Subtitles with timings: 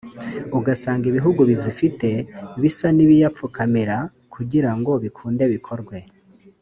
[0.57, 2.09] ugasanga ibihugu bizifite
[2.61, 3.97] bisa n’ibiyapfukamira
[4.33, 5.97] kugira ngo bikunde bikorwe